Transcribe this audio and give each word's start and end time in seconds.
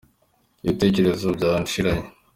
Ibitekerezo 0.63 1.27
byanciranye 1.37 2.05